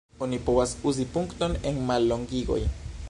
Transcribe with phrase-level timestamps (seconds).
[0.25, 2.61] Oni povas uzi punkton en mallongigoj.